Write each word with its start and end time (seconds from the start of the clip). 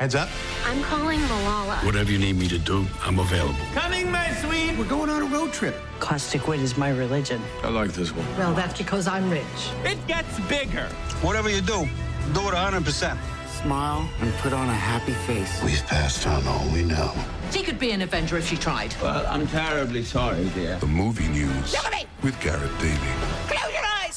Heads 0.00 0.14
up. 0.14 0.28
I'm 0.64 0.80
calling 0.84 1.18
Malala. 1.18 1.84
Whatever 1.84 2.12
you 2.12 2.20
need 2.20 2.36
me 2.36 2.46
to 2.46 2.58
do, 2.60 2.86
I'm 3.02 3.18
available. 3.18 3.58
Coming, 3.74 4.12
my 4.12 4.30
sweet. 4.34 4.78
We're 4.78 4.84
going 4.84 5.10
on 5.10 5.22
a 5.22 5.24
road 5.24 5.52
trip. 5.52 5.74
Caustic 5.98 6.46
wit 6.46 6.60
is 6.60 6.76
my 6.76 6.90
religion. 6.90 7.42
I 7.64 7.68
like 7.70 7.90
this 7.90 8.12
one. 8.14 8.24
Well, 8.36 8.54
that's 8.54 8.78
because 8.78 9.08
I'm 9.08 9.28
rich. 9.28 9.42
It 9.82 9.98
gets 10.06 10.38
bigger. 10.46 10.86
Whatever 11.20 11.50
you 11.50 11.60
do, 11.60 11.88
do 12.32 12.40
it 12.46 12.54
100%. 12.54 13.18
Smile 13.60 14.08
and 14.20 14.32
put 14.34 14.52
on 14.52 14.68
a 14.68 14.72
happy 14.72 15.14
face. 15.26 15.60
We've 15.64 15.84
passed 15.86 16.28
on 16.28 16.46
all 16.46 16.68
we 16.72 16.84
know. 16.84 17.12
She 17.50 17.64
could 17.64 17.80
be 17.80 17.90
an 17.90 18.02
Avenger 18.02 18.38
if 18.38 18.46
she 18.46 18.56
tried. 18.56 18.94
Well, 19.02 19.26
I'm 19.26 19.48
terribly 19.48 20.04
sorry, 20.04 20.48
dear. 20.50 20.76
The 20.76 20.86
movie 20.86 21.26
news 21.26 21.74
with 22.22 22.40
Garrett 22.40 22.70
Daly. 22.78 23.67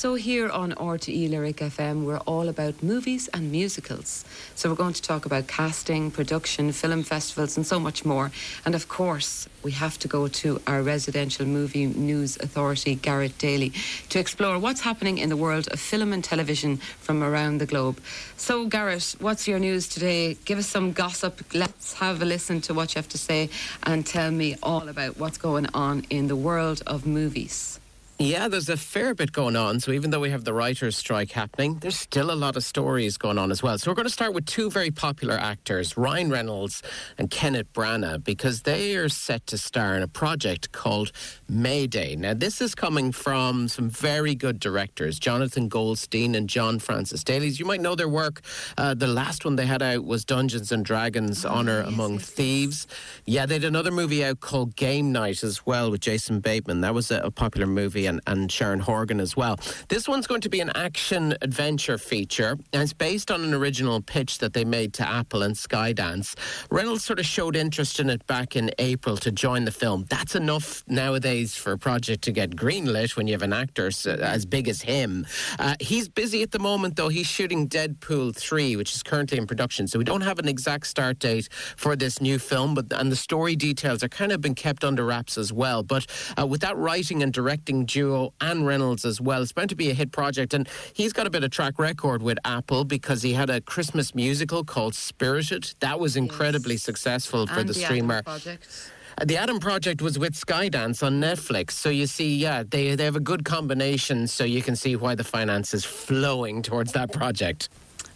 So 0.01 0.15
here 0.15 0.49
on 0.49 0.71
RTE 0.71 1.29
Lyric 1.29 1.57
FM, 1.57 2.05
we're 2.05 2.25
all 2.25 2.49
about 2.49 2.81
movies 2.81 3.27
and 3.35 3.51
musicals. 3.51 4.25
So 4.55 4.67
we're 4.67 4.75
going 4.75 4.95
to 4.95 5.01
talk 5.03 5.27
about 5.27 5.45
casting, 5.45 6.09
production, 6.09 6.71
film 6.71 7.03
festivals, 7.03 7.55
and 7.55 7.67
so 7.67 7.79
much 7.79 8.03
more. 8.03 8.31
And 8.65 8.73
of 8.73 8.87
course, 8.87 9.47
we 9.61 9.73
have 9.73 9.99
to 9.99 10.07
go 10.07 10.27
to 10.27 10.59
our 10.65 10.81
residential 10.81 11.45
movie 11.45 11.85
news 11.85 12.35
authority, 12.37 12.95
Garrett 12.95 13.37
Daly, 13.37 13.73
to 14.09 14.17
explore 14.17 14.57
what's 14.57 14.81
happening 14.81 15.19
in 15.19 15.29
the 15.29 15.37
world 15.37 15.67
of 15.67 15.79
film 15.79 16.13
and 16.13 16.23
television 16.23 16.77
from 16.77 17.21
around 17.21 17.59
the 17.59 17.67
globe. 17.67 18.01
So, 18.37 18.65
Garrett, 18.65 19.15
what's 19.19 19.47
your 19.47 19.59
news 19.59 19.87
today? 19.87 20.33
Give 20.45 20.57
us 20.57 20.65
some 20.65 20.93
gossip. 20.93 21.53
Let's 21.53 21.93
have 21.93 22.23
a 22.23 22.25
listen 22.25 22.59
to 22.61 22.73
what 22.73 22.95
you 22.95 22.97
have 22.97 23.09
to 23.09 23.19
say 23.19 23.51
and 23.83 24.03
tell 24.03 24.31
me 24.31 24.55
all 24.63 24.89
about 24.89 25.19
what's 25.19 25.37
going 25.37 25.67
on 25.75 26.07
in 26.09 26.25
the 26.27 26.35
world 26.35 26.81
of 26.87 27.05
movies. 27.05 27.80
Yeah, 28.21 28.49
there's 28.49 28.69
a 28.69 28.77
fair 28.77 29.15
bit 29.15 29.31
going 29.31 29.55
on. 29.55 29.79
So 29.79 29.91
even 29.91 30.11
though 30.11 30.19
we 30.19 30.29
have 30.29 30.43
the 30.43 30.53
writers' 30.53 30.95
strike 30.95 31.31
happening, 31.31 31.79
there's 31.79 31.97
still 31.97 32.29
a 32.29 32.35
lot 32.35 32.55
of 32.55 32.63
stories 32.63 33.17
going 33.17 33.39
on 33.39 33.49
as 33.49 33.63
well. 33.63 33.79
So 33.79 33.89
we're 33.89 33.95
going 33.95 34.05
to 34.05 34.13
start 34.13 34.35
with 34.35 34.45
two 34.45 34.69
very 34.69 34.91
popular 34.91 35.33
actors, 35.33 35.97
Ryan 35.97 36.29
Reynolds 36.29 36.83
and 37.17 37.31
Kenneth 37.31 37.73
Branagh, 37.73 38.23
because 38.23 38.61
they 38.61 38.95
are 38.95 39.09
set 39.09 39.47
to 39.47 39.57
star 39.57 39.95
in 39.95 40.03
a 40.03 40.07
project 40.07 40.71
called 40.71 41.11
Mayday. 41.49 42.15
Now, 42.15 42.35
this 42.35 42.61
is 42.61 42.75
coming 42.75 43.11
from 43.11 43.67
some 43.67 43.89
very 43.89 44.35
good 44.35 44.59
directors, 44.59 45.17
Jonathan 45.17 45.67
Goldstein 45.67 46.35
and 46.35 46.47
John 46.47 46.77
Francis 46.77 47.23
Daly. 47.23 47.47
You 47.47 47.65
might 47.65 47.81
know 47.81 47.95
their 47.95 48.07
work. 48.07 48.41
Uh, 48.77 48.93
the 48.93 49.07
last 49.07 49.45
one 49.45 49.55
they 49.55 49.65
had 49.65 49.81
out 49.81 50.05
was 50.05 50.25
Dungeons 50.25 50.71
and 50.71 50.85
Dragons: 50.85 51.43
Honor 51.43 51.81
Among 51.81 52.19
Thieves. 52.19 52.85
Yeah, 53.25 53.47
they 53.47 53.55
had 53.55 53.63
another 53.63 53.89
movie 53.89 54.23
out 54.23 54.41
called 54.41 54.75
Game 54.75 55.11
Night 55.11 55.41
as 55.41 55.65
well 55.65 55.89
with 55.89 56.01
Jason 56.01 56.39
Bateman. 56.39 56.81
That 56.81 56.93
was 56.93 57.09
a, 57.09 57.17
a 57.21 57.31
popular 57.31 57.65
movie, 57.65 58.10
and, 58.11 58.21
and 58.27 58.51
Sharon 58.51 58.79
Horgan 58.79 59.19
as 59.19 59.35
well. 59.35 59.59
This 59.89 60.07
one's 60.07 60.27
going 60.27 60.41
to 60.41 60.49
be 60.49 60.59
an 60.59 60.71
action 60.75 61.33
adventure 61.41 61.97
feature, 61.97 62.57
and 62.73 62.81
it's 62.81 62.93
based 62.93 63.31
on 63.31 63.43
an 63.43 63.53
original 63.53 64.01
pitch 64.01 64.37
that 64.39 64.53
they 64.53 64.65
made 64.65 64.93
to 64.95 65.07
Apple 65.07 65.41
and 65.41 65.55
Skydance. 65.55 66.35
Reynolds 66.69 67.03
sort 67.03 67.19
of 67.19 67.25
showed 67.25 67.55
interest 67.55 67.99
in 67.99 68.09
it 68.09 68.25
back 68.27 68.55
in 68.55 68.69
April 68.77 69.17
to 69.17 69.31
join 69.31 69.65
the 69.65 69.71
film. 69.71 70.05
That's 70.09 70.35
enough 70.35 70.83
nowadays 70.87 71.55
for 71.55 71.71
a 71.71 71.77
project 71.77 72.23
to 72.25 72.31
get 72.31 72.51
greenlit 72.51 73.15
when 73.15 73.27
you 73.27 73.33
have 73.33 73.41
an 73.41 73.53
actor 73.53 73.89
as 74.05 74.45
big 74.45 74.67
as 74.67 74.81
him. 74.81 75.25
Uh, 75.57 75.75
he's 75.79 76.09
busy 76.09 76.43
at 76.43 76.51
the 76.51 76.59
moment, 76.59 76.97
though. 76.97 77.09
He's 77.09 77.27
shooting 77.27 77.67
Deadpool 77.67 78.35
3, 78.35 78.75
which 78.75 78.93
is 78.93 79.01
currently 79.03 79.37
in 79.37 79.47
production. 79.47 79.87
So 79.87 79.97
we 79.97 80.05
don't 80.05 80.21
have 80.21 80.39
an 80.39 80.47
exact 80.47 80.87
start 80.87 81.19
date 81.19 81.47
for 81.77 81.95
this 81.95 82.19
new 82.21 82.37
film, 82.37 82.75
but 82.75 82.91
and 82.91 83.11
the 83.11 83.15
story 83.15 83.55
details 83.55 84.03
are 84.03 84.09
kind 84.09 84.31
of 84.31 84.41
been 84.41 84.55
kept 84.55 84.83
under 84.83 85.05
wraps 85.05 85.37
as 85.37 85.53
well. 85.53 85.83
But 85.83 86.05
uh, 86.37 86.45
with 86.45 86.61
that 86.61 86.75
writing 86.77 87.23
and 87.23 87.31
directing 87.31 87.85
duo 87.91 88.33
and 88.41 88.65
Reynolds 88.65 89.05
as 89.05 89.19
well, 89.19 89.41
it's 89.41 89.51
bound 89.51 89.69
to 89.69 89.75
be 89.75 89.89
a 89.89 89.93
hit 89.93 90.11
project. 90.11 90.53
And 90.53 90.67
he's 90.93 91.13
got 91.13 91.27
a 91.27 91.29
bit 91.29 91.43
of 91.43 91.51
track 91.51 91.77
record 91.79 92.23
with 92.23 92.37
Apple 92.45 92.85
because 92.85 93.21
he 93.21 93.33
had 93.33 93.49
a 93.49 93.61
Christmas 93.61 94.15
musical 94.15 94.63
called 94.63 94.95
Spirited. 94.95 95.73
That 95.79 95.99
was 95.99 96.15
incredibly 96.15 96.77
successful 96.77 97.47
for 97.47 97.59
And 97.59 97.69
the 97.69 97.73
Atom 97.73 97.83
streamer. 97.83 98.23
Project. 98.23 98.91
Uh, 99.17 99.25
The 99.25 99.37
Adam 99.37 99.59
Project 99.59 100.01
was 100.01 100.17
with 100.17 100.33
Skydance 100.33 101.03
on 101.03 101.19
Netflix. 101.19 101.71
So 101.71 101.89
you 101.89 102.07
see, 102.07 102.35
yeah, 102.35 102.63
they, 102.67 102.95
they 102.95 103.05
have 103.05 103.17
a 103.17 103.19
good 103.31 103.43
combination. 103.43 104.27
So 104.27 104.43
you 104.45 104.61
can 104.61 104.75
see 104.75 104.95
why 104.95 105.15
the 105.15 105.23
finance 105.23 105.73
is 105.73 105.83
flowing 105.83 106.61
towards 106.61 106.93
that 106.93 107.11
project. 107.11 107.69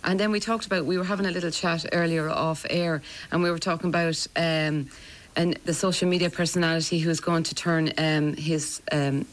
And 0.06 0.20
then 0.20 0.32
we 0.32 0.40
talked 0.40 0.66
about 0.68 0.86
we 0.86 0.98
were 0.98 1.04
having 1.04 1.26
a 1.26 1.32
little 1.32 1.52
chat 1.52 1.86
earlier 1.92 2.30
off 2.30 2.64
air, 2.70 3.02
and 3.32 3.42
we 3.42 3.50
were 3.50 3.58
talking 3.58 3.90
about 3.90 4.28
um, 4.36 4.88
and 5.36 5.60
the 5.66 5.74
social 5.74 6.08
media 6.08 6.30
personality 6.30 7.00
who 7.00 7.10
is 7.10 7.20
going 7.20 7.44
to 7.44 7.56
turn 7.56 7.92
um, 7.98 8.36
his 8.36 8.82
um, 8.92 9.26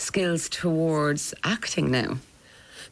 skills 0.00 0.48
towards 0.48 1.34
acting 1.44 1.90
now. 1.90 2.18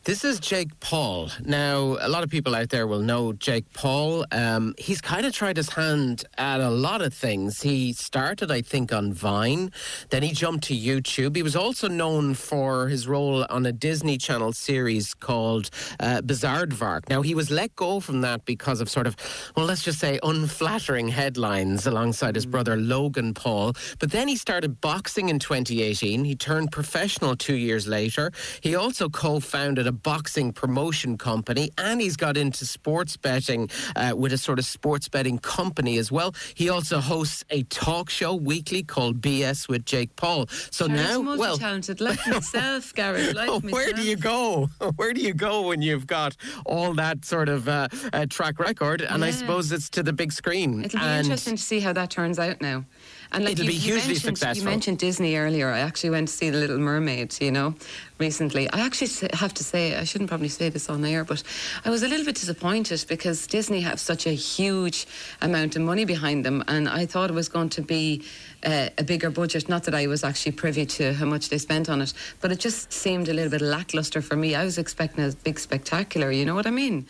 This 0.09 0.25
is 0.25 0.41
Jake 0.41 0.81
Paul. 0.81 1.29
Now, 1.45 1.99
a 2.01 2.09
lot 2.09 2.25
of 2.25 2.31
people 2.31 2.55
out 2.55 2.71
there 2.71 2.87
will 2.87 3.03
know 3.03 3.35
Jake 3.35 3.71
Paul. 3.75 4.25
Um, 4.33 4.75
he's 4.79 5.03
kind 5.03 5.27
of 5.27 5.35
tried 5.35 5.59
his 5.59 5.69
hand 5.69 6.25
at 6.39 6.63
a 6.63 6.71
lot 6.71 7.03
of 7.03 7.13
things. 7.13 7.61
He 7.61 7.93
started, 7.93 8.51
I 8.51 8.63
think, 8.63 8.91
on 8.91 9.13
Vine. 9.13 9.71
Then 10.09 10.23
he 10.23 10.33
jumped 10.33 10.65
to 10.69 10.75
YouTube. 10.75 11.37
He 11.37 11.43
was 11.43 11.55
also 11.55 11.89
known 11.89 12.33
for 12.33 12.89
his 12.89 13.07
role 13.07 13.45
on 13.51 13.67
a 13.67 13.73
Disney 13.73 14.17
Channel 14.17 14.55
series 14.55 15.13
called 15.13 15.69
uh, 16.01 16.23
Bizaardvark. 16.23 17.11
Now, 17.11 17.21
he 17.21 17.35
was 17.35 17.51
let 17.51 17.77
go 17.77 18.01
from 18.01 18.23
that 18.23 18.47
because 18.47 18.81
of 18.81 18.89
sort 18.89 19.07
of, 19.07 19.15
well, 19.59 19.67
let's 19.67 19.85
just 19.85 19.99
say 19.99 20.19
unflattering 20.23 21.09
headlines 21.09 21.87
alongside 21.87 22.35
his 22.35 22.47
brother 22.47 22.79
Logan 22.79 23.35
Paul. 23.35 23.75
But 23.99 24.11
then 24.11 24.27
he 24.27 24.37
started 24.37 24.81
boxing 24.81 25.29
in 25.29 25.39
2018. 25.39 26.25
He 26.25 26.35
turned 26.35 26.73
professional 26.73 27.37
two 27.37 27.57
years 27.57 27.87
later. 27.87 28.33
He 28.63 28.75
also 28.75 29.11
co 29.11 29.39
founded 29.39 29.87
a 29.87 29.98
boxing 30.03 30.53
promotion 30.53 31.17
company 31.19 31.71
and 31.79 32.01
he's 32.01 32.17
got 32.17 32.37
into 32.37 32.65
sports 32.67 33.17
betting 33.17 33.69
uh, 33.97 34.13
with 34.17 34.33
a 34.33 34.39
sort 34.39 34.59
of 34.59 34.65
sports 34.65 35.09
betting 35.09 35.39
company 35.39 35.99
as 35.99 36.11
well. 36.13 36.35
He 36.55 36.69
also 36.69 37.01
hosts 37.01 37.45
a 37.51 37.63
talk 37.65 38.11
show 38.11 38.35
weekly 38.35 38.83
called 38.83 39.21
BS 39.21 39.69
with 39.69 39.85
Jake 39.85 40.15
Paul. 40.17 40.47
So 40.71 40.87
Garrett's 40.89 41.09
now, 41.11 41.21
well, 41.21 41.37
multi-talented, 41.37 42.01
like 42.01 42.19
myself, 42.27 42.95
Garrett, 42.99 43.35
like 43.37 43.49
Oh, 43.49 43.61
myself. 43.61 43.73
where 43.73 43.93
do 43.93 44.03
you 44.03 44.17
go? 44.17 44.69
Where 44.97 45.13
do 45.13 45.21
you 45.21 45.35
go 45.35 45.69
when 45.69 45.83
you've 45.83 46.07
got 46.07 46.37
all 46.67 46.95
that 46.95 47.25
sort 47.25 47.49
of 47.49 47.69
uh, 47.69 47.89
uh, 48.13 48.27
track 48.29 48.59
record? 48.59 49.03
And 49.03 49.25
I 49.25 49.31
suppose 49.31 49.71
it's 49.73 49.89
to 49.91 50.03
the 50.03 50.13
big 50.13 50.33
screen. 50.33 50.85
It'll 50.85 50.99
be 51.01 51.05
and 51.07 51.25
interesting 51.25 51.57
to 51.57 51.63
see 51.63 51.81
how 51.81 51.93
that 51.93 52.11
turns 52.11 52.39
out 52.39 52.61
now. 52.61 52.85
And 53.31 53.45
like 53.45 53.53
It'll 53.53 53.67
you, 53.67 53.73
be 53.73 53.77
hugely 53.77 54.15
mentioned, 54.15 54.39
successful. 54.39 54.65
You 54.65 54.71
mentioned 54.71 54.99
Disney 54.99 55.37
earlier. 55.37 55.71
I 55.71 55.81
actually 55.81 56.11
went 56.11 56.29
to 56.29 56.35
see 56.35 56.49
The 56.49 56.59
Little 56.59 56.79
Mermaid, 56.79 57.37
you 57.41 57.53
know, 57.53 57.75
recently. 58.19 58.71
I 58.71 58.81
actually 58.81 59.11
have 59.35 59.53
to 59.55 59.65
say, 59.65 59.97
I 59.97 60.05
shouldn't 60.05 60.29
probably 60.31 60.49
say 60.49 60.71
this 60.71 60.89
on 60.89 61.05
air, 61.05 61.25
but 61.25 61.43
I 61.85 61.91
was 61.91 62.03
a 62.03 62.09
little 62.09 62.25
bit 62.25 62.37
disappointed 62.37 63.05
because 63.07 63.47
Disney 63.47 63.81
have 63.83 64.01
such 64.01 64.27
a 64.27 64.33
huge 64.33 65.07
amount 65.43 65.77
of 65.77 65.83
money 65.83 66.07
behind 66.07 66.45
them, 66.45 66.65
and 66.69 66.89
I 66.89 67.05
thought 67.05 67.29
it 67.29 67.35
was 67.35 67.51
going 67.51 67.69
to 67.71 67.83
be 67.83 68.25
uh, 68.65 68.89
a 68.97 69.05
bigger 69.05 69.31
budget. 69.31 69.69
Not 69.69 69.85
that 69.85 69.95
I 69.95 70.07
was 70.07 70.25
actually 70.25 70.53
privy 70.53 70.87
to 70.87 71.13
how 71.13 71.27
much 71.27 71.51
they 71.51 71.59
spent 71.59 71.91
on 71.91 72.01
it, 72.01 72.15
but 72.41 72.51
it 72.51 72.61
just 72.61 72.93
seemed 72.93 73.29
a 73.29 73.35
little 73.35 73.51
bit 73.51 73.61
lackluster 73.61 74.23
for 74.23 74.37
me. 74.37 74.55
I 74.55 74.65
was 74.65 74.79
expecting 74.79 75.23
a 75.25 75.33
big 75.33 75.59
spectacular, 75.59 76.31
you 76.33 76.47
know 76.47 76.55
what 76.55 76.67
I 76.67 76.71
mean? 76.71 77.07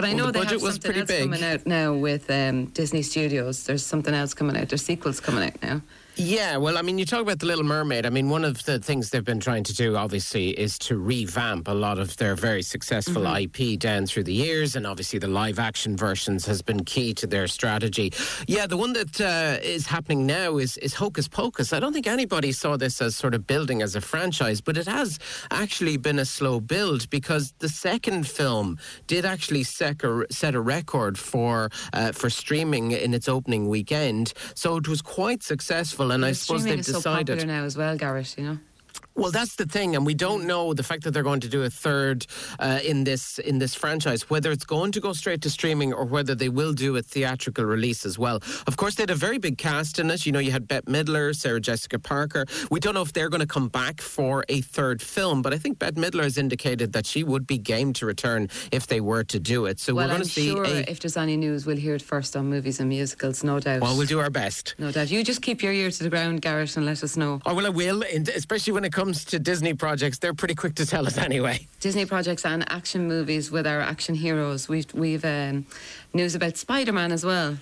But 0.00 0.08
I 0.08 0.14
Well, 0.14 0.18
know 0.18 0.26
the 0.28 0.32
they 0.32 0.38
budget 0.38 0.52
have 0.52 0.62
was 0.62 0.74
something 0.76 0.88
pretty 0.92 1.00
else 1.00 1.08
big. 1.08 1.22
coming 1.24 1.44
out 1.44 1.66
now 1.66 1.92
with 1.92 2.30
um, 2.30 2.66
Disney 2.66 3.02
Studios. 3.02 3.64
There's 3.64 3.84
something 3.84 4.14
else 4.14 4.32
coming 4.32 4.56
out. 4.56 4.70
There's 4.70 4.82
sequels 4.82 5.20
coming 5.20 5.44
out 5.44 5.60
now. 5.62 5.82
Yeah, 6.16 6.56
well, 6.58 6.76
I 6.76 6.82
mean, 6.82 6.98
you 6.98 7.06
talk 7.06 7.22
about 7.22 7.38
The 7.38 7.46
Little 7.46 7.64
Mermaid. 7.64 8.04
I 8.04 8.10
mean, 8.10 8.28
one 8.28 8.44
of 8.44 8.64
the 8.64 8.78
things 8.78 9.10
they've 9.10 9.24
been 9.24 9.40
trying 9.40 9.64
to 9.64 9.74
do, 9.74 9.96
obviously, 9.96 10.50
is 10.50 10.78
to 10.80 10.98
revamp 10.98 11.68
a 11.68 11.72
lot 11.72 11.98
of 11.98 12.16
their 12.18 12.34
very 12.34 12.62
successful 12.62 13.26
IP 13.26 13.78
down 13.78 14.06
through 14.06 14.24
the 14.24 14.32
years. 14.32 14.76
And 14.76 14.86
obviously, 14.86 15.18
the 15.18 15.28
live 15.28 15.58
action 15.58 15.96
versions 15.96 16.44
has 16.46 16.62
been 16.62 16.84
key 16.84 17.14
to 17.14 17.26
their 17.26 17.46
strategy. 17.46 18.12
Yeah, 18.46 18.66
the 18.66 18.76
one 18.76 18.92
that 18.94 19.20
uh, 19.20 19.60
is 19.62 19.86
happening 19.86 20.26
now 20.26 20.58
is, 20.58 20.76
is 20.78 20.94
Hocus 20.94 21.28
Pocus. 21.28 21.72
I 21.72 21.80
don't 21.80 21.92
think 21.92 22.06
anybody 22.06 22.52
saw 22.52 22.76
this 22.76 23.00
as 23.00 23.16
sort 23.16 23.34
of 23.34 23.46
building 23.46 23.80
as 23.80 23.94
a 23.94 24.00
franchise, 24.00 24.60
but 24.60 24.76
it 24.76 24.86
has 24.86 25.18
actually 25.50 25.96
been 25.96 26.18
a 26.18 26.24
slow 26.24 26.60
build 26.60 27.08
because 27.10 27.54
the 27.60 27.68
second 27.68 28.26
film 28.26 28.78
did 29.06 29.24
actually 29.24 29.62
set 29.62 30.02
a, 30.02 30.26
set 30.30 30.54
a 30.54 30.60
record 30.60 31.18
for, 31.18 31.70
uh, 31.92 32.12
for 32.12 32.28
streaming 32.28 32.90
in 32.90 33.14
its 33.14 33.28
opening 33.28 33.68
weekend. 33.68 34.32
So 34.54 34.76
it 34.76 34.88
was 34.88 35.00
quite 35.00 35.42
successful. 35.42 35.99
And 36.10 36.24
I 36.24 36.32
suppose 36.32 36.64
they've 36.64 36.78
is 36.80 36.86
so 36.86 36.94
decided. 36.94 37.38
popular 37.38 37.52
now 37.52 37.64
as 37.64 37.76
well, 37.76 37.96
Garrett. 37.96 38.34
You 38.38 38.44
know. 38.44 38.58
Well, 39.20 39.30
that's 39.30 39.56
the 39.56 39.66
thing, 39.66 39.96
and 39.96 40.06
we 40.06 40.14
don't 40.14 40.46
know 40.46 40.72
the 40.72 40.82
fact 40.82 41.04
that 41.04 41.10
they're 41.10 41.22
going 41.22 41.40
to 41.40 41.48
do 41.48 41.64
a 41.64 41.68
third 41.68 42.26
uh, 42.58 42.80
in 42.82 43.04
this 43.04 43.38
in 43.38 43.58
this 43.58 43.74
franchise, 43.74 44.30
whether 44.30 44.50
it's 44.50 44.64
going 44.64 44.92
to 44.92 45.00
go 45.00 45.12
straight 45.12 45.42
to 45.42 45.50
streaming 45.50 45.92
or 45.92 46.06
whether 46.06 46.34
they 46.34 46.48
will 46.48 46.72
do 46.72 46.96
a 46.96 47.02
theatrical 47.02 47.66
release 47.66 48.06
as 48.06 48.18
well. 48.18 48.36
Of 48.66 48.78
course, 48.78 48.94
they 48.94 49.02
had 49.02 49.10
a 49.10 49.14
very 49.14 49.36
big 49.36 49.58
cast 49.58 49.98
in 49.98 50.10
it. 50.10 50.24
You 50.24 50.32
know, 50.32 50.38
you 50.38 50.52
had 50.52 50.66
Bette 50.66 50.90
Midler, 50.90 51.36
Sarah 51.36 51.60
Jessica 51.60 51.98
Parker. 51.98 52.46
We 52.70 52.80
don't 52.80 52.94
know 52.94 53.02
if 53.02 53.12
they're 53.12 53.28
going 53.28 53.42
to 53.42 53.46
come 53.46 53.68
back 53.68 54.00
for 54.00 54.42
a 54.48 54.62
third 54.62 55.02
film, 55.02 55.42
but 55.42 55.52
I 55.52 55.58
think 55.58 55.78
Bette 55.78 56.00
Midler 56.00 56.22
has 56.22 56.38
indicated 56.38 56.94
that 56.94 57.04
she 57.04 57.22
would 57.22 57.46
be 57.46 57.58
game 57.58 57.92
to 57.94 58.06
return 58.06 58.48
if 58.72 58.86
they 58.86 59.02
were 59.02 59.24
to 59.24 59.38
do 59.38 59.66
it. 59.66 59.80
So 59.80 59.94
well, 59.94 60.06
we're 60.06 60.14
going 60.14 60.22
to 60.22 60.30
see. 60.30 60.48
sure 60.48 60.64
a, 60.64 60.90
if 60.90 60.98
there's 61.00 61.18
any 61.18 61.36
news, 61.36 61.66
we'll 61.66 61.76
hear 61.76 61.94
it 61.94 62.00
first 62.00 62.38
on 62.38 62.48
movies 62.48 62.80
and 62.80 62.88
musicals, 62.88 63.44
no 63.44 63.60
doubt. 63.60 63.82
well, 63.82 63.98
we'll 63.98 64.06
do 64.06 64.18
our 64.18 64.30
best. 64.30 64.76
no 64.78 64.90
doubt. 64.90 65.10
You 65.10 65.22
just 65.22 65.42
keep 65.42 65.62
your 65.62 65.74
ear 65.74 65.90
to 65.90 66.02
the 66.02 66.08
ground, 66.08 66.40
Garrett, 66.40 66.74
and 66.78 66.86
let 66.86 67.04
us 67.04 67.18
know. 67.18 67.42
Oh, 67.44 67.52
well, 67.52 67.66
I 67.66 67.68
will, 67.68 68.02
especially 68.02 68.72
when 68.72 68.86
it 68.86 68.94
comes 68.94 69.09
comes 69.10 69.24
to 69.24 69.40
Disney 69.40 69.74
projects, 69.74 70.18
they're 70.18 70.34
pretty 70.34 70.54
quick 70.54 70.76
to 70.76 70.86
tell 70.86 71.04
us 71.04 71.18
anyway. 71.18 71.66
Disney 71.80 72.06
projects 72.06 72.44
and 72.44 72.70
action 72.70 73.08
movies 73.08 73.50
with 73.50 73.66
our 73.66 73.80
action 73.80 74.14
heroes. 74.14 74.68
We've 74.68 74.86
we've 74.94 75.24
um, 75.24 75.66
news 76.14 76.36
about 76.36 76.56
Spider 76.56 76.92
Man 76.92 77.10
as 77.10 77.24
well. 77.24 77.56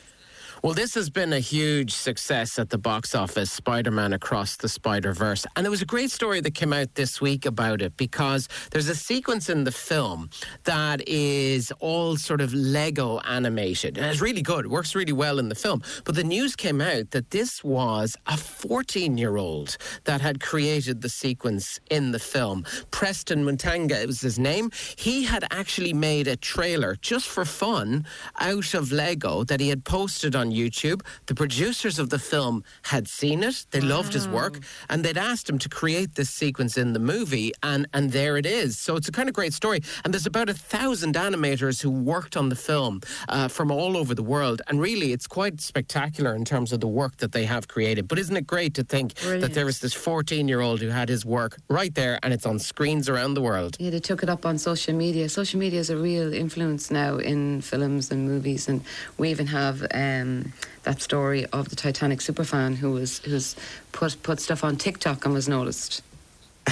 Well, 0.61 0.75
this 0.75 0.95
has 0.95 1.09
been 1.09 1.33
a 1.33 1.39
huge 1.39 1.93
success 1.93 2.59
at 2.59 2.71
the 2.71 2.79
box 2.79 3.15
office, 3.15 3.53
Spider 3.53 3.93
Man 3.93 4.13
Across 4.13 4.57
the 4.57 4.69
Spider 4.69 5.13
Verse. 5.13 5.47
And 5.55 5.65
there 5.65 5.71
was 5.71 5.83
a 5.83 5.87
great 5.87 6.11
story 6.11 6.41
that 6.41 6.57
came 6.57 6.73
out 6.73 6.97
this 6.97 7.21
week 7.21 7.47
about 7.47 7.81
it 7.81 7.97
because 7.97 8.49
there's 8.73 8.89
a 8.89 8.95
sequence 8.97 9.49
in 9.49 9.63
the 9.63 9.71
film 9.71 10.31
that 10.65 11.07
is 11.07 11.73
all 11.79 12.17
sort 12.17 12.41
of 12.41 12.53
Lego 12.53 13.21
animated. 13.21 13.99
And 13.99 14.07
it's 14.07 14.21
really 14.21 14.43
good, 14.43 14.65
it 14.65 14.69
works 14.69 14.97
really 14.97 15.13
well 15.13 15.39
in 15.39 15.49
the 15.49 15.55
film. 15.55 15.81
But 16.03 16.17
the 16.17 16.25
news 16.25 16.57
came 16.57 16.81
out 16.81 17.13
that 17.13 17.31
this 17.31 17.63
was 17.63 18.17
a 18.27 18.37
14 18.37 19.17
year 19.17 19.37
old 19.37 19.77
that 20.05 20.21
had 20.21 20.41
created 20.41 21.03
the 21.03 21.09
sequence 21.09 21.79
in 21.89 22.11
the 22.11 22.19
film. 22.19 22.65
Preston 22.91 23.45
Mutanga, 23.45 24.05
was 24.09 24.21
his 24.21 24.41
name. 24.41 24.73
He 24.97 25.23
had 25.23 25.45
actually 25.53 25.93
made 25.93 26.27
a 26.27 26.35
trailer 26.35 26.97
just 27.01 27.29
for 27.29 27.45
fun 27.45 28.07
out 28.41 28.75
of 28.75 28.91
Lego 28.91 29.45
that 29.45 29.61
he 29.61 29.69
had 29.69 29.85
posted 29.85 30.35
on 30.35 30.48
YouTube. 30.53 31.03
The 31.27 31.35
producers 31.35 31.99
of 31.99 32.11
the 32.11 32.19
film 32.19 32.65
had 32.83 33.09
seen 33.09 33.43
it, 33.43 33.67
they 33.71 33.81
loved 33.81 34.13
his 34.13 34.29
work, 34.29 34.59
and 34.89 35.05
they'd 35.05 35.19
asked 35.19 35.49
him 35.49 35.59
to 35.59 35.69
create 35.69 36.15
this 36.15 36.31
sequence 36.31 36.77
in 36.77 36.93
the 36.93 36.99
movie, 36.99 37.53
and, 37.63 37.87
and 37.95 38.13
there 38.13 38.37
it 38.37 38.47
is. 38.47 38.79
So 38.79 38.97
it's 38.97 39.09
a 39.09 39.13
kind 39.13 39.29
of 39.29 39.35
great 39.35 39.53
story. 39.53 39.81
And 40.05 40.13
there's 40.13 40.27
about 40.27 40.49
a 40.49 40.55
thousand 40.55 41.15
animators 41.15 41.83
who 41.83 41.91
worked 41.91 42.37
on 42.37 42.49
the 42.49 42.57
film 42.57 43.01
uh, 43.29 43.49
from 43.49 43.71
all 43.71 43.97
over 43.97 44.15
the 44.15 44.23
world, 44.23 44.63
and 44.69 44.81
really 44.81 45.13
it's 45.13 45.27
quite 45.27 45.61
spectacular 45.61 46.35
in 46.35 46.45
terms 46.45 46.73
of 46.73 46.81
the 46.81 46.89
work 46.89 47.17
that 47.19 47.33
they 47.33 47.45
have 47.45 47.69
created. 47.69 48.09
But 48.09 48.19
isn't 48.19 48.37
it 48.37 48.47
great 48.47 48.75
to 48.75 48.85
think 48.85 49.15
that 49.15 49.55
there 49.55 49.65
was 49.65 49.81
this 49.81 49.95
14 49.95 50.49
year 50.49 50.61
old 50.61 50.81
who 50.81 50.89
had 50.89 51.09
his 51.09 51.25
work 51.25 51.57
right 51.69 51.95
there 51.95 52.19
and 52.23 52.33
it's 52.33 52.47
on 52.47 52.59
screens 52.59 53.09
around 53.09 53.35
the 53.35 53.43
world? 53.43 53.77
Yeah, 53.79 53.91
they 53.91 54.01
took 54.01 54.23
it 54.23 54.29
up 54.29 54.45
on 54.47 54.59
social 54.59 54.95
media. 54.95 55.29
Social 55.29 55.59
media 55.59 55.81
is 55.81 55.91
a 55.91 55.97
real 55.97 56.33
influence 56.33 56.91
now 56.91 57.17
in 57.19 57.61
films 57.61 58.11
and 58.11 58.27
movies, 58.29 58.69
and 58.69 58.83
we 59.19 59.31
even 59.31 59.47
have 59.47 59.83
um, 59.93 60.38
that 60.83 61.01
story 61.01 61.47
of 61.47 61.69
the 61.69 61.77
Titanic 61.77 62.21
superfan 62.21 62.77
who 62.77 62.93
was 62.93 63.19
who's 63.21 63.57
put 63.93 64.23
put 64.23 64.41
stuff 64.41 64.65
on 64.65 64.77
TikTok 64.77 65.25
and 65.25 65.35
was 65.35 65.49
noticed. 65.49 66.03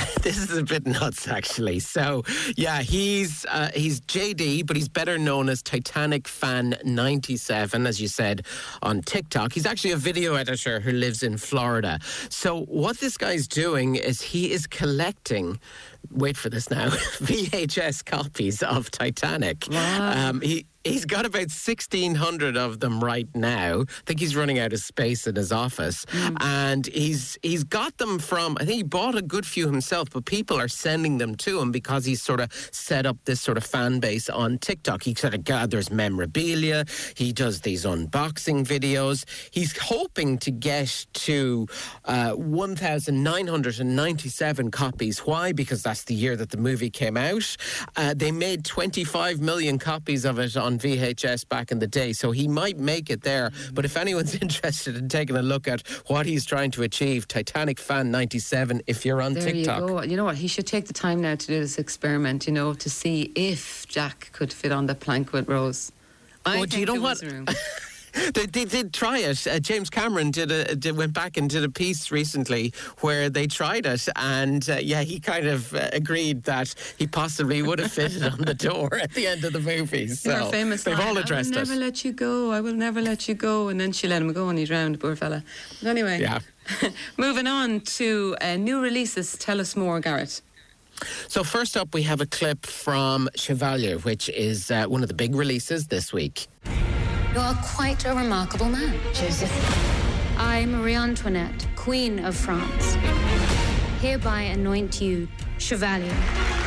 this 0.23 0.39
is 0.39 0.57
a 0.57 0.63
bit 0.63 0.87
nuts, 0.87 1.29
actually. 1.29 1.79
So, 1.79 2.25
yeah, 2.57 2.83
he's 2.83 3.47
uh, 3.47 3.71
he's 3.75 4.01
JD, 4.03 4.67
but 4.67 4.77
he's 4.77 4.89
better 4.89 5.19
known 5.19 5.49
as 5.49 5.63
Titanic 5.63 6.29
Fan 6.29 6.77
97, 6.85 7.87
as 7.87 8.01
you 8.01 8.09
said 8.09 8.45
on 8.83 9.03
TikTok. 9.03 9.53
He's 9.53 9.67
actually 9.67 9.93
a 9.93 9.97
video 9.97 10.35
editor 10.35 10.81
who 10.81 10.93
lives 10.93 11.23
in 11.23 11.37
Florida. 11.37 11.99
So, 12.29 12.63
what 12.65 12.99
this 12.99 13.17
guy's 13.17 13.47
doing 13.49 13.97
is 13.97 14.21
he 14.21 14.53
is 14.53 14.67
collecting. 14.67 15.59
Wait 16.11 16.37
for 16.37 16.51
this 16.51 16.71
now. 16.71 16.89
VHS 16.91 18.05
copies 18.05 18.63
of 18.63 18.91
Titanic. 18.91 19.71
Um, 19.75 20.41
he 20.41 20.67
He's 20.87 21.05
got 21.05 21.27
about 21.27 21.51
1,600 21.51 22.57
of 22.57 22.81
them 22.81 23.03
right 23.03 23.29
now. 23.35 23.83
I 23.83 24.03
think 24.07 24.21
he's 24.21 24.37
running 24.37 24.59
out 24.59 24.73
of 24.73 24.81
space 24.81 25.27
in 25.27 25.35
his 25.35 25.53
office. 25.53 26.07
Mm. 26.07 26.37
And 26.41 26.87
he's 26.87 27.37
he's 27.43 27.65
got 27.65 27.99
them 27.99 28.19
from, 28.19 28.57
I 28.61 28.65
think 28.65 28.77
he 28.77 28.83
bought 28.83 29.17
a 29.17 29.23
good 29.23 29.45
few 29.45 29.67
himself, 29.67 30.09
but 30.11 30.25
people 30.25 30.59
are 30.59 30.69
sending 30.69 31.19
them 31.19 31.35
to 31.37 31.61
him 31.61 31.73
because 31.73 32.05
he's 32.05 32.23
sort 32.23 32.41
of 32.41 32.53
set 32.71 33.05
up 33.05 33.17
this 33.25 33.41
sort 33.41 33.59
of 33.59 33.65
fan 33.65 33.99
base 34.01 34.29
on 34.29 34.59
TikTok. 34.59 35.03
He 35.03 35.15
sort 35.15 35.35
of 35.35 35.45
gathers 35.45 35.91
memorabilia. 35.91 36.85
He 37.15 37.33
does 37.33 37.63
these 37.63 37.85
unboxing 37.85 38.65
videos. 38.65 39.25
He's 39.51 39.77
hoping 39.77 40.39
to 40.39 40.51
get 40.51 41.07
to 41.15 41.67
uh, 42.05 42.33
1,997 42.33 44.71
copies. 44.71 45.19
Why? 45.21 45.53
Because 45.53 45.83
that's 45.83 46.05
the 46.05 46.15
year 46.15 46.37
that 46.37 46.51
the 46.51 46.59
movie 46.59 46.91
came 46.91 47.17
out. 47.17 47.57
Uh, 47.97 48.15
they 48.15 48.31
made 48.31 48.65
25 48.65 49.41
million 49.41 49.79
copies 49.79 50.25
of 50.25 50.39
it 50.39 50.57
on 50.57 50.76
VHS 50.79 51.49
back 51.49 51.71
in 51.71 51.79
the 51.79 51.87
day, 51.87 52.13
so 52.13 52.31
he 52.31 52.49
might 52.49 52.79
make 52.79 53.11
it 53.11 53.23
there. 53.23 53.51
But 53.73 53.85
if 53.85 53.97
anyone's 53.97 54.35
interested 54.43 54.97
in 54.97 55.09
taking 55.09 55.37
a 55.37 55.43
look 55.43 55.69
at 55.69 55.87
what 56.07 56.27
he's 56.27 56.45
trying 56.45 56.71
to 56.73 56.83
achieve, 56.83 57.27
Titanic 57.29 57.79
Fan 57.79 58.11
97, 58.11 58.83
if 58.87 59.05
you're 59.05 59.21
on 59.23 59.35
There 59.35 59.43
TikTok. 59.43 59.81
you 59.81 59.87
go. 59.89 60.03
You 60.03 60.17
know 60.17 60.25
what? 60.25 60.37
He 60.37 60.49
should 60.49 60.67
take 60.67 60.87
the 60.87 60.93
time 60.93 61.21
now 61.21 61.35
to 61.35 61.47
do 61.47 61.61
this 61.61 61.79
experiment. 61.79 62.47
You 62.47 62.53
know, 62.53 62.75
to 62.75 62.91
see 62.91 63.33
if 63.35 63.87
Jack 63.89 64.31
could 64.33 64.53
fit 64.53 64.73
on 64.73 64.87
the 64.87 64.95
plank 64.95 65.33
with 65.33 65.49
Rose. 65.49 65.93
I 66.45 66.57
Well, 66.57 66.67
do 66.67 66.79
you 66.79 66.87
know 66.87 67.01
what? 67.01 67.21
They, 68.35 68.47
they 68.47 68.65
did 68.65 68.93
try 68.93 69.19
it. 69.19 69.47
Uh, 69.47 69.59
James 69.61 69.91
Cameron 69.91 70.31
did 70.31 70.51
a 70.51 70.75
did, 70.75 70.97
went 70.97 71.13
back 71.13 71.37
and 71.37 71.49
did 71.51 71.65
a 71.65 71.69
piece 71.69 72.11
recently 72.11 72.73
where 73.01 73.29
they 73.29 73.47
tried 73.47 73.85
it, 73.87 74.09
and 74.17 74.69
uh, 74.71 74.77
yeah, 74.81 75.03
he 75.03 75.21
kind 75.21 75.47
of 75.47 75.75
uh, 75.75 75.91
agreed 75.93 76.43
that 76.45 76.75
he 76.99 77.07
possibly 77.07 77.63
would 77.63 77.79
have 77.79 77.93
fitted 77.93 78.25
on 78.25 78.39
the 78.39 78.55
door 78.55 78.95
at 78.97 79.13
the 79.13 79.27
end 79.27 79.45
of 79.45 79.53
the 79.53 79.61
movie. 79.61 80.09
So 80.09 80.47
famous 80.51 80.85
they've 80.85 80.99
line, 80.99 81.09
all 81.09 81.19
addressed 81.19 81.53
I 81.55 81.61
will 81.61 81.63
it. 81.65 81.69
never 81.69 81.81
let 81.81 82.05
you 82.05 82.13
go. 82.13 82.51
I 82.53 82.61
will 82.61 82.73
never 82.75 83.01
let 83.03 83.29
you 83.29 83.35
go. 83.35 83.69
And 83.69 83.79
then 83.81 83.93
she 83.93 84.09
let 84.09 84.23
him 84.23 84.33
go, 84.33 84.49
and 84.49 84.59
he 84.59 84.65
drowned, 84.65 84.99
poor 85.01 85.15
fella. 85.17 85.43
But 85.83 85.89
anyway, 85.91 86.21
Yeah. 86.21 86.41
moving 87.19 87.47
on 87.47 87.81
to 87.99 88.37
uh, 88.41 88.57
new 88.57 88.81
releases. 88.81 89.37
Tell 89.37 89.61
us 89.61 89.77
more, 89.77 90.01
Garrett. 90.01 90.41
So 91.29 91.45
first 91.45 91.77
up, 91.77 91.93
we 91.95 92.03
have 92.05 92.21
a 92.23 92.27
clip 92.27 92.65
from 92.65 93.29
Chevalier, 93.37 93.99
which 93.99 94.29
is 94.31 94.71
uh, 94.71 94.87
one 94.87 95.03
of 95.03 95.09
the 95.09 95.15
big 95.15 95.35
releases 95.35 95.87
this 95.89 96.13
week. 96.13 96.47
You 97.37 97.43
are 97.43 97.55
quite 97.63 98.07
a 98.07 98.15
remarkable 98.15 98.71
man, 98.71 98.99
Joseph. 99.13 99.53
I, 100.39 100.65
Marie 100.65 100.95
Antoinette, 100.95 101.67
Queen 101.77 102.25
of 102.25 102.35
France, 102.35 102.95
hereby 104.01 104.41
anoint 104.41 105.03
you 105.03 105.29
Chevalier. 105.59 106.17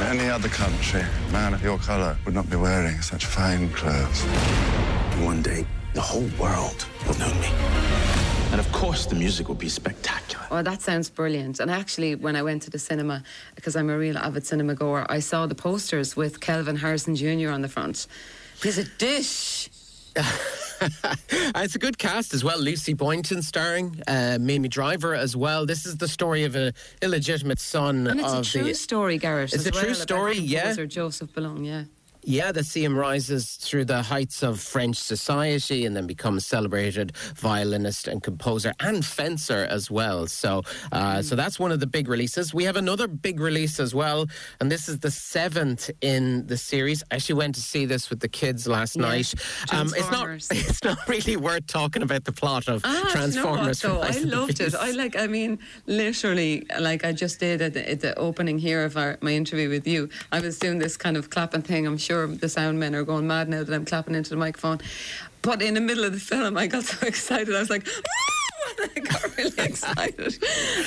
Any 0.02 0.30
other 0.30 0.48
country, 0.48 1.02
a 1.02 1.32
man 1.32 1.56
of 1.56 1.64
your 1.64 1.80
colour 1.80 2.16
would 2.24 2.36
not 2.36 2.52
be 2.52 2.56
wearing 2.56 3.02
such 3.02 3.26
fine 3.26 3.70
clothes. 3.70 4.22
One 5.26 5.42
day, 5.42 5.66
the 5.96 6.02
whole 6.02 6.30
world 6.40 6.86
will 7.08 7.18
know 7.18 7.34
me. 7.42 7.48
And 8.52 8.60
of 8.60 8.72
course, 8.72 9.08
the 9.08 9.16
music 9.16 9.48
will 9.48 9.56
be 9.56 9.70
spectacular. 9.70 10.46
Oh, 10.52 10.62
that 10.62 10.84
sounds 10.84 11.10
brilliant. 11.10 11.60
And 11.60 11.72
actually, 11.72 12.14
when 12.14 12.36
I 12.36 12.44
went 12.44 12.62
to 12.62 12.70
the 12.70 12.78
cinema, 12.78 13.24
because 13.56 13.76
I'm 13.76 13.90
a 13.90 13.98
real 13.98 14.20
avid 14.20 14.46
cinema 14.46 14.76
goer, 14.76 15.08
I 15.10 15.18
saw 15.18 15.48
the 15.48 15.56
posters 15.56 16.16
with 16.16 16.40
Kelvin 16.40 16.76
Harrison 16.76 17.16
Jr. 17.16 17.50
on 17.50 17.64
the 17.64 17.70
front. 17.70 18.06
He's 18.62 18.78
a 18.78 18.84
dish. 18.84 19.72
It's 21.56 21.76
a 21.76 21.80
good 21.80 21.98
cast 21.98 22.34
as 22.34 22.44
well. 22.44 22.58
Lucy 22.58 22.94
Boynton 22.94 23.42
starring, 23.42 24.02
uh, 24.08 24.38
Minnie 24.40 24.70
Driver 24.70 25.14
as 25.14 25.36
well. 25.36 25.66
This 25.66 25.86
is 25.86 25.98
the 25.98 26.08
story 26.08 26.46
of 26.46 26.56
an 26.56 26.74
illegitimate 27.02 27.60
son 27.60 28.08
And 28.08 28.20
it's 28.20 28.32
a 28.32 28.42
true 28.42 28.64
the. 28.64 28.74
story, 28.76 29.18
Garrett. 29.18 29.54
It's 29.54 29.66
a 29.66 29.72
true 29.72 29.82
well, 29.82 29.92
about 29.92 30.02
story, 30.02 30.38
yeah. 30.38 30.74
Joseph 30.86 31.34
Boulogne, 31.34 31.66
yeah. 31.66 31.84
Yeah, 32.30 32.52
that 32.52 32.66
see 32.68 32.84
him 32.84 32.96
rises 32.96 33.56
through 33.56 33.86
the 33.86 34.04
heights 34.04 34.44
of 34.44 34.60
French 34.60 34.98
society 34.98 35.84
and 35.88 35.96
then 35.96 36.06
becomes 36.06 36.46
celebrated 36.46 37.18
violinist 37.36 38.08
and 38.08 38.22
composer 38.22 38.72
and 38.80 39.04
fencer 39.04 39.66
as 39.68 39.90
well. 39.90 40.28
So, 40.28 40.62
uh, 40.92 41.24
so 41.24 41.36
that's 41.36 41.58
one 41.60 41.72
of 41.72 41.80
the 41.80 41.88
big 41.88 42.08
releases. 42.08 42.54
We 42.54 42.66
have 42.66 42.76
another 42.76 43.08
big 43.08 43.40
release 43.40 43.80
as 43.80 43.96
well, 43.96 44.28
and 44.60 44.72
this 44.72 44.88
is 44.88 45.00
the 45.00 45.10
seventh 45.10 45.90
in 46.02 46.46
the 46.46 46.56
series. 46.56 47.02
I 47.10 47.16
actually 47.16 47.40
went 47.40 47.56
to 47.56 47.62
see 47.62 47.86
this 47.86 48.12
with 48.12 48.20
the 48.20 48.30
kids 48.30 48.68
last 48.68 48.96
Yeah, 48.96 49.02
night. 49.10 49.34
Um, 49.74 49.88
it's 49.98 50.12
not. 50.12 50.30
It's 50.70 50.84
not 50.84 51.00
really 51.08 51.36
worth 51.36 51.66
talking 51.66 52.04
about 52.04 52.26
the 52.26 52.32
plot 52.32 52.68
of 52.68 52.82
Ah, 52.86 53.10
Transformers. 53.12 53.82
You 53.82 53.90
know 53.90 54.00
what, 54.00 54.16
I 54.16 54.20
loved 54.20 54.60
it. 54.62 54.76
I 54.76 54.92
like. 54.92 55.16
I 55.18 55.26
mean, 55.26 55.58
literally, 55.88 56.68
like 56.80 57.04
I 57.04 57.12
just 57.12 57.40
did 57.40 57.62
at 57.62 57.74
the, 57.74 57.90
at 57.90 58.02
the 58.02 58.14
opening 58.20 58.60
here 58.60 58.84
of 58.86 58.96
our, 58.98 59.18
my 59.22 59.32
interview 59.32 59.68
with 59.70 59.88
you. 59.88 60.10
I 60.32 60.40
was 60.42 60.60
doing 60.60 60.78
this 60.78 60.96
kind 60.96 61.18
of 61.18 61.32
clapping 61.32 61.64
thing. 61.64 61.88
I'm 61.88 61.98
sure 61.98 62.19
the 62.28 62.50
sound 62.50 62.80
men 62.80 62.96
are 62.96 63.04
going 63.04 63.28
mad 63.28 63.50
now 63.50 63.64
that 63.64 63.74
I'm 63.74 63.86
clapping 63.86 64.16
into 64.16 64.32
the 64.32 64.36
microphone. 64.36 64.80
But 65.42 65.62
in 65.62 65.74
the 65.74 65.82
middle 65.82 66.04
of 66.04 66.14
the 66.14 66.20
film, 66.20 66.58
I 66.58 66.68
got 66.68 66.84
so 66.86 67.06
excited. 67.08 67.56
I 67.56 67.60
was 67.60 67.70
like. 67.70 67.88
I 68.96 69.00
got 69.00 69.38
really 69.38 69.52
excited. 69.58 70.38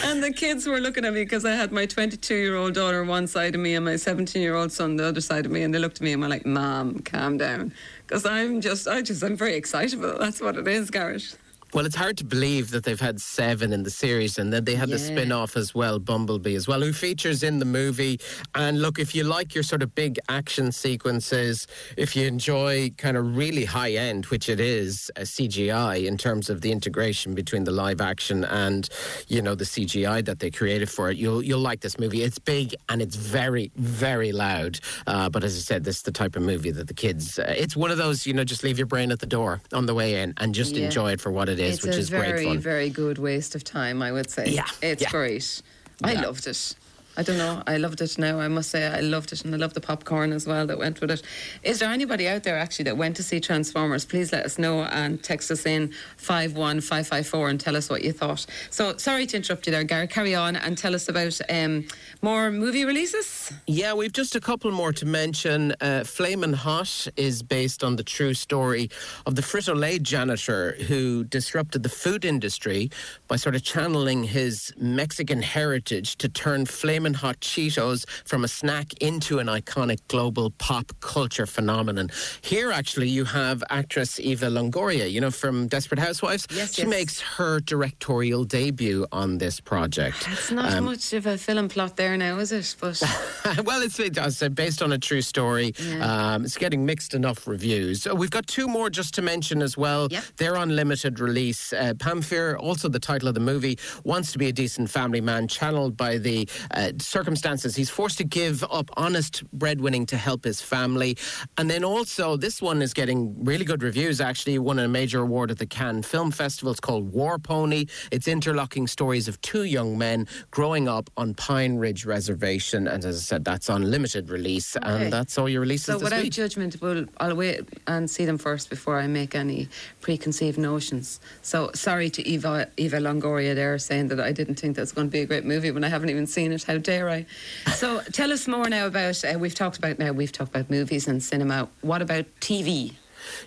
And 0.04 0.22
the 0.22 0.32
kids 0.32 0.66
were 0.66 0.80
looking 0.80 1.04
at 1.04 1.12
me 1.12 1.24
because 1.24 1.44
I 1.44 1.52
had 1.52 1.72
my 1.72 1.86
22 1.86 2.34
year 2.34 2.56
old 2.56 2.74
daughter 2.74 3.04
one 3.04 3.26
side 3.26 3.54
of 3.54 3.60
me 3.60 3.74
and 3.74 3.84
my 3.84 3.96
17 3.96 4.40
year 4.40 4.54
old 4.54 4.72
son 4.72 4.96
the 4.96 5.04
other 5.04 5.20
side 5.20 5.46
of 5.46 5.52
me. 5.52 5.62
And 5.62 5.74
they 5.74 5.78
looked 5.78 5.96
at 5.96 6.02
me 6.02 6.12
and 6.12 6.22
were 6.22 6.28
like, 6.28 6.46
Mom, 6.46 7.00
calm 7.00 7.38
down. 7.38 7.72
Because 8.06 8.24
I'm 8.24 8.60
just, 8.60 8.86
I 8.88 9.02
just, 9.02 9.22
I'm 9.22 9.36
very 9.36 9.54
excited. 9.54 10.00
But 10.00 10.18
that's 10.18 10.40
what 10.40 10.56
it 10.56 10.68
is, 10.68 10.90
Garrett. 10.90 11.36
Well, 11.74 11.86
it's 11.86 11.96
hard 11.96 12.18
to 12.18 12.24
believe 12.24 12.70
that 12.72 12.84
they've 12.84 13.00
had 13.00 13.18
seven 13.18 13.72
in 13.72 13.82
the 13.82 13.90
series, 13.90 14.36
and 14.36 14.52
then 14.52 14.64
they 14.66 14.74
had 14.74 14.90
the 14.90 14.98
spin 14.98 15.32
off 15.32 15.56
as 15.56 15.74
well, 15.74 15.98
Bumblebee 15.98 16.54
as 16.54 16.68
well, 16.68 16.82
who 16.82 16.92
features 16.92 17.42
in 17.42 17.60
the 17.60 17.64
movie. 17.64 18.20
And 18.54 18.82
look, 18.82 18.98
if 18.98 19.14
you 19.14 19.24
like 19.24 19.54
your 19.54 19.64
sort 19.64 19.82
of 19.82 19.94
big 19.94 20.18
action 20.28 20.70
sequences, 20.70 21.66
if 21.96 22.14
you 22.14 22.26
enjoy 22.26 22.90
kind 22.98 23.16
of 23.16 23.34
really 23.38 23.64
high 23.64 23.92
end, 23.92 24.26
which 24.26 24.50
it 24.50 24.60
is, 24.60 25.10
uh, 25.16 25.20
CGI 25.22 26.06
in 26.06 26.18
terms 26.18 26.50
of 26.50 26.60
the 26.60 26.70
integration 26.70 27.34
between 27.34 27.64
the 27.64 27.70
live 27.70 28.02
action 28.02 28.44
and, 28.44 28.90
you 29.28 29.40
know, 29.40 29.54
the 29.54 29.64
CGI 29.64 30.22
that 30.26 30.40
they 30.40 30.50
created 30.50 30.90
for 30.90 31.10
it, 31.10 31.16
you'll, 31.16 31.42
you'll 31.42 31.58
like 31.58 31.80
this 31.80 31.98
movie. 31.98 32.22
It's 32.22 32.38
big 32.38 32.74
and 32.90 33.00
it's 33.00 33.16
very, 33.16 33.72
very 33.76 34.32
loud. 34.32 34.78
Uh, 35.06 35.30
but 35.30 35.42
as 35.42 35.56
I 35.56 35.60
said, 35.60 35.84
this 35.84 35.96
is 35.96 36.02
the 36.02 36.12
type 36.12 36.36
of 36.36 36.42
movie 36.42 36.70
that 36.72 36.86
the 36.88 36.94
kids, 36.94 37.38
uh, 37.38 37.54
it's 37.56 37.74
one 37.76 37.90
of 37.90 37.96
those, 37.96 38.26
you 38.26 38.34
know, 38.34 38.44
just 38.44 38.62
leave 38.62 38.76
your 38.76 38.86
brain 38.86 39.10
at 39.10 39.20
the 39.20 39.26
door 39.26 39.62
on 39.72 39.86
the 39.86 39.94
way 39.94 40.20
in 40.20 40.34
and 40.36 40.54
just 40.54 40.76
Yeah. 40.76 40.84
enjoy 40.84 41.12
it 41.12 41.20
for 41.22 41.32
what 41.32 41.48
it 41.48 41.58
is, 41.58 41.61
it's 41.68 41.84
which 41.84 41.96
a 41.96 41.98
is 41.98 42.08
very, 42.08 42.32
great 42.32 42.46
fun. 42.46 42.58
very 42.58 42.90
good 42.90 43.18
waste 43.18 43.54
of 43.54 43.64
time, 43.64 44.02
I 44.02 44.12
would 44.12 44.30
say. 44.30 44.48
Yeah, 44.48 44.66
It's 44.82 45.02
yeah. 45.02 45.10
great. 45.10 45.62
I 46.04 46.12
Yeah. 46.12 46.22
loved 46.22 46.46
it. 46.46 46.74
I 47.14 47.22
don't 47.22 47.36
know. 47.36 47.62
I 47.66 47.76
loved 47.76 48.00
it 48.00 48.16
now. 48.16 48.40
I 48.40 48.48
must 48.48 48.70
say 48.70 48.86
I 48.86 49.00
loved 49.00 49.32
it 49.32 49.44
and 49.44 49.54
I 49.54 49.58
love 49.58 49.74
the 49.74 49.82
popcorn 49.82 50.32
as 50.32 50.46
well 50.46 50.66
that 50.66 50.78
went 50.78 50.98
with 51.02 51.10
it. 51.10 51.22
Is 51.62 51.78
there 51.78 51.90
anybody 51.90 52.26
out 52.26 52.42
there 52.42 52.56
actually 52.56 52.84
that 52.84 52.96
went 52.96 53.16
to 53.16 53.22
see 53.22 53.38
Transformers? 53.38 54.06
Please 54.06 54.32
let 54.32 54.46
us 54.46 54.58
know 54.58 54.84
and 54.84 55.22
text 55.22 55.50
us 55.50 55.66
in 55.66 55.92
51554 56.16 57.48
and 57.50 57.60
tell 57.60 57.76
us 57.76 57.90
what 57.90 58.02
you 58.02 58.12
thought. 58.12 58.46
So 58.70 58.96
sorry 58.96 59.26
to 59.26 59.36
interrupt 59.36 59.66
you 59.66 59.72
there, 59.72 59.84
Gary. 59.84 60.06
Carry 60.06 60.34
on 60.34 60.56
and 60.56 60.78
tell 60.78 60.94
us 60.94 61.06
about 61.06 61.38
um, 61.50 61.86
more 62.22 62.50
movie 62.50 62.86
releases. 62.86 63.52
Yeah, 63.66 63.92
we've 63.92 64.12
just 64.12 64.34
a 64.34 64.40
couple 64.40 64.70
more 64.70 64.94
to 64.94 65.04
mention. 65.04 65.74
Uh, 65.82 66.04
Flamin' 66.04 66.54
Hot 66.54 67.08
is 67.18 67.42
based 67.42 67.84
on 67.84 67.96
the 67.96 68.04
true 68.04 68.32
story 68.32 68.88
of 69.26 69.34
the 69.34 69.42
Frito 69.42 69.78
Lay 69.78 69.98
janitor 69.98 70.76
who 70.88 71.24
disrupted 71.24 71.82
the 71.82 71.90
food 71.90 72.24
industry 72.24 72.90
by 73.28 73.36
sort 73.36 73.54
of 73.54 73.62
channeling 73.62 74.24
his 74.24 74.72
Mexican 74.78 75.42
heritage 75.42 76.16
to 76.16 76.28
turn 76.30 76.64
Flamin' 76.64 77.01
And 77.04 77.16
hot 77.16 77.40
Cheetos 77.40 78.08
from 78.24 78.44
a 78.44 78.48
snack 78.48 78.92
into 79.00 79.40
an 79.40 79.48
iconic 79.48 79.98
global 80.06 80.50
pop 80.50 80.92
culture 81.00 81.46
phenomenon. 81.46 82.10
Here, 82.42 82.70
actually, 82.70 83.08
you 83.08 83.24
have 83.24 83.64
actress 83.70 84.20
Eva 84.20 84.46
Longoria, 84.46 85.10
you 85.10 85.20
know, 85.20 85.32
from 85.32 85.66
Desperate 85.66 85.98
Housewives. 85.98 86.46
Yes, 86.54 86.74
she 86.74 86.82
yes. 86.82 86.90
makes 86.90 87.20
her 87.20 87.58
directorial 87.60 88.44
debut 88.44 89.04
on 89.10 89.38
this 89.38 89.58
project. 89.58 90.28
It's 90.30 90.52
not 90.52 90.72
Um, 90.72 90.84
much 90.84 91.12
of 91.12 91.26
a 91.26 91.36
film 91.36 91.68
plot 91.68 91.96
there 91.96 92.16
now, 92.16 92.38
is 92.38 92.52
it? 92.52 92.76
But 92.78 93.02
well, 93.64 93.82
it's 93.82 93.98
it 93.98 94.54
based 94.54 94.82
on 94.82 94.92
a 94.92 94.98
true 94.98 95.22
story. 95.22 95.74
Yeah. 95.78 96.34
Um, 96.34 96.44
it's 96.44 96.56
getting 96.56 96.86
mixed 96.86 97.14
enough 97.14 97.48
reviews. 97.48 98.06
We've 98.06 98.30
got 98.30 98.46
two 98.46 98.68
more 98.68 98.90
just 98.90 99.14
to 99.14 99.22
mention 99.22 99.60
as 99.60 99.76
well. 99.76 100.06
Yep. 100.10 100.24
They're 100.36 100.56
on 100.56 100.76
limited 100.76 101.18
release. 101.18 101.72
Uh, 101.72 101.94
Pamfir, 101.96 102.56
also 102.58 102.88
the 102.88 103.00
title 103.00 103.26
of 103.28 103.34
the 103.34 103.40
movie, 103.40 103.78
wants 104.04 104.30
to 104.32 104.38
be 104.38 104.48
a 104.48 104.52
decent 104.52 104.88
family 104.90 105.20
man, 105.20 105.48
channeled 105.48 105.96
by 105.96 106.18
the 106.18 106.48
uh, 106.70 106.91
circumstances. 107.00 107.76
He's 107.76 107.90
forced 107.90 108.18
to 108.18 108.24
give 108.24 108.64
up 108.64 108.90
honest 108.96 109.44
breadwinning 109.56 110.06
to 110.08 110.16
help 110.16 110.44
his 110.44 110.60
family. 110.60 111.16
And 111.56 111.70
then 111.70 111.84
also, 111.84 112.36
this 112.36 112.60
one 112.60 112.82
is 112.82 112.92
getting 112.92 113.44
really 113.44 113.64
good 113.64 113.82
reviews, 113.82 114.20
actually. 114.20 114.58
Won 114.58 114.78
a 114.78 114.88
major 114.88 115.20
award 115.20 115.50
at 115.50 115.58
the 115.58 115.66
Cannes 115.66 116.02
Film 116.02 116.30
Festival. 116.30 116.72
It's 116.72 116.80
called 116.80 117.12
War 117.12 117.38
Pony. 117.38 117.86
It's 118.10 118.28
interlocking 118.28 118.86
stories 118.86 119.28
of 119.28 119.40
two 119.40 119.64
young 119.64 119.96
men 119.96 120.26
growing 120.50 120.88
up 120.88 121.08
on 121.16 121.34
Pine 121.34 121.76
Ridge 121.76 122.04
Reservation. 122.04 122.88
And 122.88 123.04
as 123.04 123.16
I 123.16 123.20
said, 123.20 123.44
that's 123.44 123.70
on 123.70 123.90
limited 123.90 124.28
release. 124.28 124.76
Okay. 124.76 124.86
And 125.04 125.12
that's 125.12 125.38
all 125.38 125.48
your 125.48 125.60
releases 125.60 125.86
so 125.86 125.98
without 125.98 126.22
week. 126.22 126.32
judgment, 126.32 126.76
we'll, 126.80 127.06
I'll 127.18 127.36
wait 127.36 127.60
and 127.86 128.10
see 128.10 128.24
them 128.24 128.38
first 128.38 128.70
before 128.70 128.98
I 128.98 129.06
make 129.06 129.34
any 129.34 129.68
preconceived 130.00 130.58
notions. 130.58 131.20
So 131.42 131.70
sorry 131.74 132.10
to 132.10 132.26
Eva 132.26 132.68
Eva 132.76 132.98
Longoria 132.98 133.54
there 133.54 133.78
saying 133.78 134.08
that 134.08 134.20
I 134.20 134.32
didn't 134.32 134.56
think 134.56 134.76
that's 134.76 134.92
going 134.92 135.08
to 135.08 135.10
be 135.10 135.20
a 135.20 135.26
great 135.26 135.44
movie 135.44 135.70
when 135.70 135.84
I 135.84 135.88
haven't 135.88 136.10
even 136.10 136.26
seen 136.26 136.52
it. 136.52 136.62
How 136.64 136.78
dare 136.82 137.08
I? 137.08 137.26
So 137.74 138.00
tell 138.12 138.32
us 138.32 138.46
more 138.46 138.68
now 138.68 138.86
about 138.86 139.24
uh, 139.24 139.38
we've 139.38 139.54
talked 139.54 139.78
about 139.78 139.98
now 139.98 140.12
we've 140.12 140.32
talked 140.32 140.54
about 140.54 140.70
movies 140.70 141.08
and 141.08 141.22
cinema. 141.22 141.68
What 141.80 142.02
about 142.02 142.26
TV? 142.40 142.94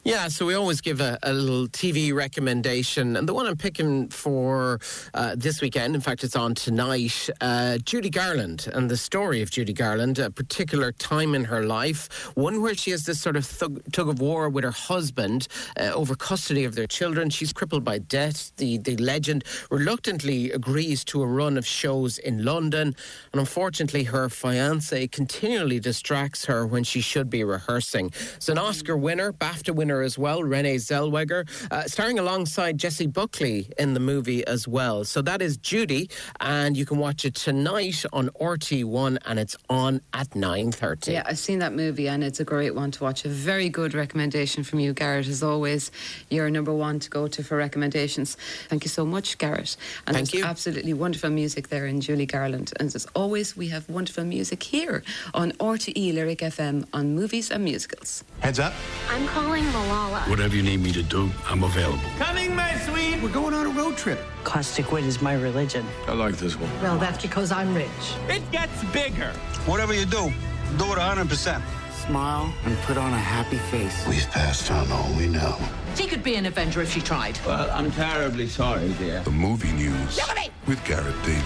Yeah, 0.04 0.28
so 0.28 0.46
we 0.46 0.54
always 0.54 0.82
give 0.82 1.02
a, 1.02 1.18
a 1.24 1.34
little 1.34 1.68
TV 1.68 2.14
recommendation. 2.14 3.16
And 3.16 3.28
the 3.28 3.34
one 3.34 3.46
I'm 3.48 3.58
picking 3.58 4.10
for 4.10 4.80
uh, 5.14 5.36
this 5.38 5.62
weekend, 5.62 5.96
in 5.96 6.02
fact, 6.02 6.24
it's 6.24 6.36
on 6.36 6.56
tonight, 6.56 7.30
uh, 7.42 7.78
Judy 7.80 8.10
Garland 8.10 8.68
and 8.74 8.90
the 8.90 8.98
story 8.98 9.42
of 9.42 9.52
Judy 9.52 9.74
Garland, 9.74 10.20
a 10.20 10.30
particular 10.30 10.92
time 10.92 11.36
in 11.36 11.46
her 11.46 11.64
life, 11.64 12.30
one 12.36 12.62
where 12.62 12.76
she 12.76 12.92
has 12.92 13.06
this 13.06 13.20
sort 13.22 13.36
of 13.36 13.46
thug, 13.46 13.82
tug 13.92 14.10
of 14.10 14.20
war 14.20 14.50
with 14.50 14.64
her 14.64 14.72
husband 14.72 15.48
uh, 15.80 15.92
over 15.94 16.16
custody 16.16 16.66
of 16.66 16.76
their 16.76 16.88
children. 16.88 17.30
She's 17.30 17.54
crippled 17.54 17.84
by 17.84 18.00
debt. 18.00 18.52
The, 18.58 18.78
the 18.78 18.98
legend 18.98 19.44
reluctantly 19.72 20.52
agrees 20.52 21.04
to 21.06 21.22
a 21.22 21.28
run 21.28 21.58
of 21.58 21.66
shows 21.66 22.18
in 22.18 22.44
London. 22.44 22.96
And 23.32 23.40
unfortunately, 23.40 24.04
her 24.04 24.30
fiance 24.30 25.08
continually 25.08 25.80
distracts 25.80 26.46
her 26.46 26.66
when 26.66 26.84
she 26.84 27.02
should 27.02 27.30
be 27.30 27.44
rehearsing. 27.44 28.12
It's 28.36 28.50
an 28.50 28.58
Oscar 28.58 28.98
winner, 28.98 29.32
BAFTA 29.34 29.65
winner 29.74 30.02
as 30.02 30.18
well, 30.18 30.44
Renee 30.44 30.76
Zellweger, 30.76 31.48
uh, 31.72 31.84
starring 31.84 32.20
alongside 32.20 32.78
Jessie 32.78 33.08
Buckley 33.08 33.70
in 33.78 33.94
the 33.94 34.00
movie 34.00 34.46
as 34.48 34.68
well. 34.68 35.04
So 35.04 35.22
that 35.22 35.42
is 35.42 35.58
Judy, 35.58 36.10
and 36.40 36.76
you 36.76 36.86
can 36.86 36.98
watch 36.98 37.26
it 37.26 37.36
tonight 37.36 38.04
on 38.14 38.30
RT1, 38.42 39.18
and 39.26 39.40
it's 39.40 39.56
on 39.70 40.02
at 40.14 40.30
9.30. 40.32 41.14
Yeah, 41.14 41.24
I've 41.26 41.40
seen 41.40 41.60
that 41.60 41.74
movie 41.74 42.08
and 42.08 42.24
it's 42.24 42.40
a 42.40 42.44
great 42.44 42.76
one 42.76 42.92
to 42.92 43.04
watch. 43.04 43.26
A 43.26 43.30
very 43.30 43.70
good 43.70 43.94
recommendation 43.94 44.64
from 44.64 44.80
you, 44.80 44.94
Garrett. 44.94 45.28
As 45.28 45.42
always, 45.44 45.92
you're 46.30 46.50
number 46.50 46.74
one 46.74 47.00
to 47.00 47.10
go 47.10 47.28
to 47.28 47.44
for 47.44 47.58
recommendations. 47.58 48.36
Thank 48.70 48.84
you 48.84 48.90
so 48.90 49.06
much, 49.06 49.38
Garrett. 49.38 49.78
And 50.08 50.16
Thank 50.16 50.34
you. 50.34 50.44
absolutely 50.44 50.94
wonderful 50.94 51.30
music 51.30 51.70
there 51.70 51.86
in 51.86 52.02
Julie 52.02 52.26
Garland. 52.26 52.74
And 52.80 52.94
as 52.94 53.06
always, 53.16 53.56
we 53.56 53.70
have 53.70 53.88
wonderful 53.90 54.24
music 54.24 54.64
here 54.64 55.04
on 55.34 55.52
RTE 55.54 56.14
Lyric 56.14 56.40
FM 56.40 56.86
on 56.94 57.16
movies 57.16 57.52
and 57.52 57.64
musicals. 57.64 58.24
Heads 58.42 58.60
up. 58.60 58.74
I'm 59.10 59.26
calling 59.28 59.55
Malala. 59.64 60.28
Whatever 60.30 60.56
you 60.56 60.64
need 60.64 60.82
me 60.82 60.92
to 60.92 61.04
do, 61.04 61.30
I'm 61.48 61.64
available. 61.64 62.10
Coming, 62.18 62.56
my 62.56 62.76
sweet. 62.80 63.22
We're 63.22 63.30
going 63.30 63.54
on 63.54 63.66
a 63.68 63.70
road 63.70 63.98
trip. 63.98 64.20
Caustic 64.44 64.92
wit 64.92 65.06
is 65.06 65.22
my 65.22 65.34
religion. 65.34 65.86
I 66.08 66.14
like 66.14 66.38
this 66.38 66.56
one. 66.60 66.70
Well, 66.82 66.98
that's 66.98 67.22
because 67.22 67.52
I'm 67.52 67.74
rich. 67.74 67.90
It 68.30 68.50
gets 68.52 68.84
bigger. 68.86 69.32
Whatever 69.66 69.94
you 69.94 70.06
do, 70.06 70.32
do 70.78 70.86
it 70.92 70.98
100%. 70.98 71.62
Smile 72.06 72.54
and 72.66 72.78
put 72.80 72.98
on 72.98 73.14
a 73.14 73.18
happy 73.18 73.58
face. 73.58 74.06
We've 74.08 74.30
passed 74.30 74.70
on 74.70 74.92
all 74.92 75.12
we 75.18 75.28
know. 75.28 75.58
She 75.96 76.08
could 76.08 76.24
be 76.24 76.36
an 76.36 76.46
Avenger 76.46 76.82
if 76.82 76.92
she 76.92 77.02
tried. 77.02 77.40
Well, 77.48 77.70
I'm 77.72 77.90
terribly 77.92 78.48
sorry, 78.48 78.94
dear. 79.00 79.22
The 79.22 79.32
movie 79.32 79.72
news 79.72 80.20
with 80.68 80.84
Garrett 80.86 81.16
Daly. 81.24 81.42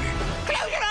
Close 0.47 0.71
your 0.71 0.88